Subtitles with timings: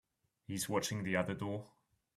[0.47, 1.67] He's watching the other door.